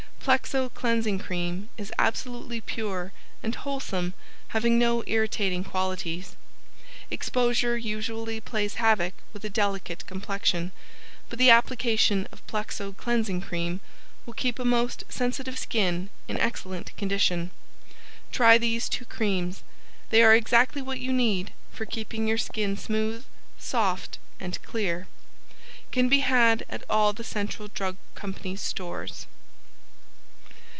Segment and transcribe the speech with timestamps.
[0.23, 3.11] Plexo Cleansing Cream is absolutely pure
[3.41, 4.13] and wholesome
[4.49, 6.35] having no irritating qualities.
[7.09, 10.73] Exposure usually plays havoc with a delicate complexion,
[11.27, 13.81] but the application of Plexo Cleansing Cream
[14.27, 17.49] will keep a most sensitive skin in excellent condition.
[18.31, 19.63] Try these two creams.
[20.11, 23.25] They are exactly what you need for keeping your skin smooth,
[23.57, 25.07] soft and clear.
[25.91, 29.25] CAN BE HAD AT ALL THE CENTRAL DRUG CO'S STORES.